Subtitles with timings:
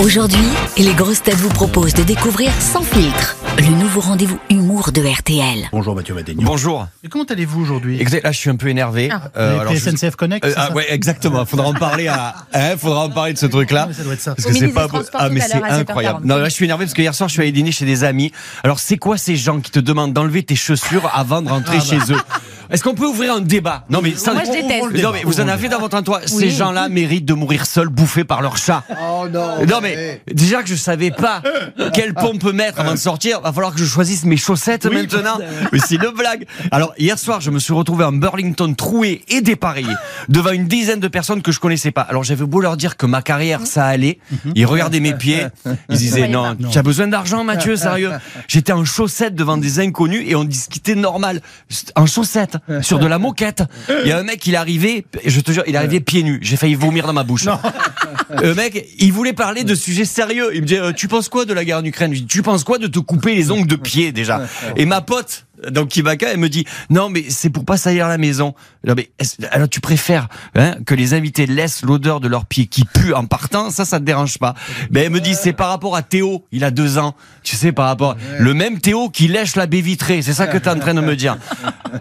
[0.00, 0.44] Aujourd'hui,
[0.76, 5.68] les grosses têtes vous proposent de découvrir Sans filtre, le nouveau rendez-vous humour de RTL.
[5.70, 6.42] Bonjour Mathieu Madénion.
[6.44, 6.88] Bonjour.
[7.04, 8.00] Et comment allez-vous aujourd'hui?
[8.00, 9.08] Exact, là, je suis un peu énervé.
[9.08, 10.74] Vous Euh, alors, je- SNCF Connect Euh, c'est ah, ça?
[10.74, 11.46] ouais, exactement.
[11.46, 13.88] Faudra en parler à, hein, faudra en parler de ce truc-là.
[13.96, 14.34] Ça doit être ça.
[14.34, 15.80] Parce Au que c'est ministre pas, des Transports ah, mais à c'est l'heure à 7h40.
[15.82, 16.20] incroyable.
[16.26, 18.02] Non, là, je suis énervé parce que hier soir, je suis allé dîner chez des
[18.02, 18.32] amis.
[18.64, 21.84] Alors, c'est quoi ces gens qui te demandent d'enlever tes chaussures avant de rentrer Ah,
[21.96, 22.04] bah.
[22.04, 22.18] chez eux?
[22.70, 23.84] Est-ce qu'on peut ouvrir un débat?
[23.90, 25.02] Non, mais ça, Moi, je déteste.
[25.02, 26.26] Non, mais vous en avez dans votre entourage.
[26.26, 28.82] Ces gens-là méritent de mourir seuls, bouffés par leur chat.
[28.90, 29.64] Oh non.
[29.66, 31.42] Non mais déjà que je savais pas
[31.92, 35.38] quelle pompe mettre avant de sortir, va falloir que je choisisse mes chaussettes maintenant.
[35.72, 36.46] Mais c'est une blague.
[36.70, 39.92] Alors hier soir, je me suis retrouvé en Burlington troué et dépareillé
[40.28, 42.02] devant une dizaine de personnes que je connaissais pas.
[42.02, 44.18] Alors j'avais beau leur dire que ma carrière ça allait,
[44.54, 45.46] ils regardaient mes pieds,
[45.90, 48.12] ils disaient non, tu as besoin d'argent Mathieu, sérieux.
[48.48, 51.40] J'étais en chaussettes devant des inconnus et on discutait normal,
[51.96, 53.62] en chaussettes sur de la moquette.
[54.02, 56.22] Il y a un mec il est arrivé, je te jure, il est arrivé pieds
[56.22, 56.38] nus.
[56.42, 57.46] J'ai failli vomir dans ma bouche.
[58.42, 60.50] Le mec, il voulait parler de sujets sérieux.
[60.54, 62.14] Il me dit, euh, tu penses quoi de la guerre en Ukraine?
[62.14, 64.42] Je dis, tu penses quoi de te couper les ongles de pied déjà?
[64.76, 68.18] Et ma pote, donc Kibaka, elle me dit, non mais c'est pour pas salir la
[68.18, 68.54] maison.
[68.86, 69.10] Non mais
[69.50, 73.26] alors tu préfères hein, que les invités laissent l'odeur de leurs pieds qui pue en
[73.26, 73.70] partant?
[73.70, 74.54] Ça, ça te dérange pas
[74.90, 77.14] Mais elle me dit, c'est par rapport à Théo, il a deux ans.
[77.42, 80.22] Tu sais, par rapport le même Théo qui lèche la baie vitrée.
[80.22, 81.36] C'est ça que tu es en train de me dire.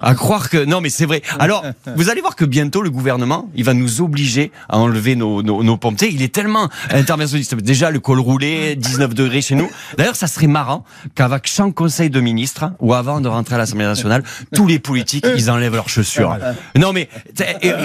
[0.00, 1.22] À croire que non mais c'est vrai.
[1.38, 1.64] Alors
[1.96, 5.62] vous allez voir que bientôt le gouvernement il va nous obliger à enlever nos nos,
[5.62, 6.00] nos pompes.
[6.02, 7.54] Il est tellement interventionniste.
[7.56, 9.70] Déjà le col roulé 19 degrés chez nous.
[9.98, 13.86] D'ailleurs ça serait marrant qu'avec chaque conseil de ministre ou avant de rentrer à l'Assemblée
[13.86, 14.22] nationale
[14.54, 16.36] tous les politiques ils enlèvent leurs chaussures.
[16.76, 17.08] Non mais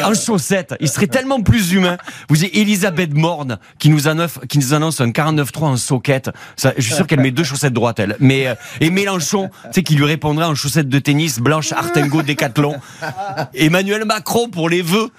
[0.03, 1.97] en chaussettes ils seraient tellement plus humains.
[2.29, 6.29] Vous avez Elisabeth Morne qui nous annonce qui nous annonce un 49.3 en soquette.
[6.55, 8.15] Ça, je suis sûr qu'elle met deux chaussettes droites elle.
[8.19, 12.21] Mais euh, et Mélenchon tu sais qui lui répondrait en chaussettes de tennis blanches Artengo
[12.21, 12.75] Décathlon.
[13.53, 15.09] Emmanuel Macron pour les vœux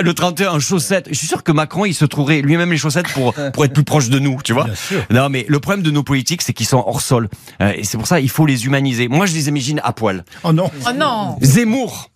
[0.00, 1.06] le 31 en chaussettes.
[1.10, 3.84] Je suis sûr que Macron, il se trouverait lui-même les chaussettes pour pour être plus
[3.84, 4.66] proche de nous, tu vois.
[5.10, 7.28] Non, mais le problème de nos politiques, c'est qu'ils sont hors sol.
[7.60, 9.08] Euh, et c'est pour ça il faut les humaniser.
[9.08, 10.24] Moi, je les imagine à poil.
[10.44, 10.70] Oh non.
[10.86, 12.10] Oh non Zemmour.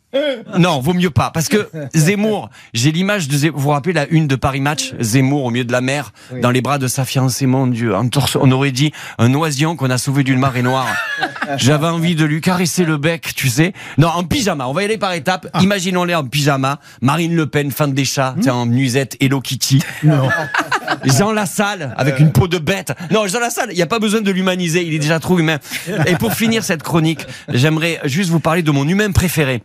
[0.58, 1.30] Non, vaut mieux pas.
[1.30, 3.58] Parce que Zemmour, j'ai l'image de Zemmour.
[3.58, 6.50] Vous vous rappelez la une de Paris Match Zemmour au milieu de la mer, dans
[6.50, 7.94] les bras de sa fiancée, mon Dieu.
[7.94, 10.88] En torse, on aurait dit un oisillon qu'on a sauvé d'une marée noire.
[11.56, 13.72] J'avais envie de lui caresser le bec, tu sais.
[13.98, 14.66] Non, en pyjama.
[14.68, 15.48] On va y aller par étapes.
[15.60, 16.78] Imaginons-les en pyjama.
[17.00, 19.82] Marine Le Pen, fan des chats, sais, en nuisette, Hello Kitty.
[20.04, 20.28] Non.
[21.04, 22.92] Jean Lassalle avec une peau de bête.
[23.10, 25.58] Non, Jean Lassalle, il n'y a pas besoin de l'humaniser, il est déjà trop humain.
[26.06, 29.62] Et pour finir cette chronique, j'aimerais juste vous parler de mon humain préféré.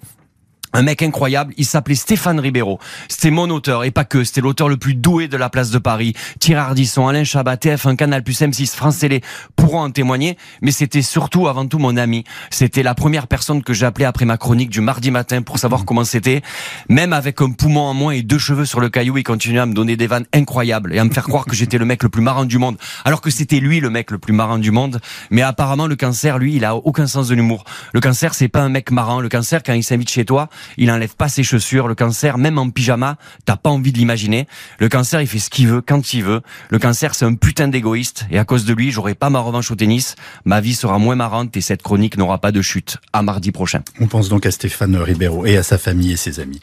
[0.78, 2.78] Un mec incroyable, il s'appelait Stéphane Ribeiro.
[3.08, 5.80] C'était mon auteur, et pas que, c'était l'auteur le plus doué de la place de
[5.80, 6.14] Paris.
[6.40, 9.22] Thierry Ardisson, Alain Chabat, TF1, Canal+, M6, France Télé
[9.56, 12.26] pourront en témoigner, mais c'était surtout, avant tout, mon ami.
[12.52, 15.84] C'était la première personne que j'ai appelée après ma chronique du mardi matin pour savoir
[15.84, 16.44] comment c'était.
[16.90, 19.66] Même avec un poumon en moins et deux cheveux sur le caillou, il continuait à
[19.66, 22.10] me donner des vannes incroyables et à me faire croire que j'étais le mec le
[22.10, 22.78] plus marrant du monde.
[23.04, 25.02] Alors que c'était lui le mec le plus marrant du monde.
[25.32, 27.64] Mais apparemment, le cancer, lui, il a aucun sens de l'humour.
[27.94, 29.22] Le cancer, c'est pas un mec marrant.
[29.22, 31.88] Le cancer, quand il s'invite chez toi, il enlève pas ses chaussures.
[31.88, 34.48] Le cancer, même en pyjama, t'as pas envie de l'imaginer.
[34.80, 36.42] Le cancer, il fait ce qu'il veut, quand il veut.
[36.70, 38.26] Le cancer, c'est un putain d'égoïste.
[38.32, 40.16] Et à cause de lui, j'aurai pas ma revanche au tennis.
[40.46, 42.98] Ma vie sera moins marrante et cette chronique n'aura pas de chute.
[43.14, 43.82] À mardi prochain.
[44.00, 46.60] On pense donc à Stéphane Ribeiro et à sa famille et ses amis.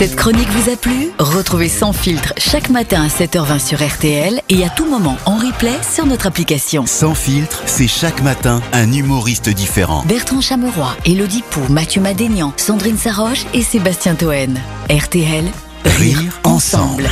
[0.00, 1.10] Cette chronique vous a plu?
[1.18, 5.74] Retrouvez Sans filtre chaque matin à 7h20 sur RTL et à tout moment en replay
[5.82, 6.86] sur notre application.
[6.86, 10.02] Sans filtre, c'est chaque matin un humoriste différent.
[10.08, 14.60] Bertrand Chameroy, Elodie Pou, Mathieu Madénian, Sandrine Saroche et Sébastien Toen.
[14.90, 15.50] RTL,
[15.86, 17.08] Rire ensemble.